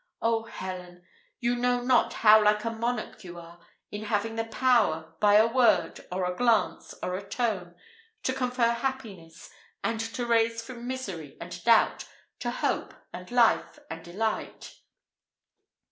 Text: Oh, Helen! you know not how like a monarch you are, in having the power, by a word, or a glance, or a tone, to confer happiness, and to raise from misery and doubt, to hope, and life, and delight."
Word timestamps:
Oh, 0.19 0.45
Helen! 0.45 1.03
you 1.39 1.55
know 1.55 1.81
not 1.83 2.11
how 2.25 2.43
like 2.43 2.63
a 2.63 2.71
monarch 2.71 3.23
you 3.23 3.37
are, 3.37 3.59
in 3.91 4.05
having 4.05 4.35
the 4.35 4.45
power, 4.45 5.13
by 5.19 5.35
a 5.35 5.45
word, 5.45 6.07
or 6.11 6.25
a 6.25 6.35
glance, 6.35 6.95
or 7.03 7.13
a 7.13 7.29
tone, 7.29 7.75
to 8.23 8.33
confer 8.33 8.71
happiness, 8.71 9.51
and 9.83 9.99
to 9.99 10.25
raise 10.25 10.59
from 10.59 10.87
misery 10.87 11.37
and 11.39 11.63
doubt, 11.65 12.05
to 12.39 12.49
hope, 12.49 12.95
and 13.13 13.29
life, 13.29 13.77
and 13.91 14.03
delight." 14.03 14.73